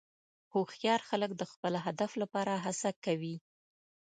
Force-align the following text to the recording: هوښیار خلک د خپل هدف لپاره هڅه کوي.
هوښیار 0.53 1.01
خلک 1.09 1.31
د 1.35 1.43
خپل 1.51 1.73
هدف 1.85 2.11
لپاره 2.21 2.53
هڅه 2.65 2.89
کوي. 3.05 3.35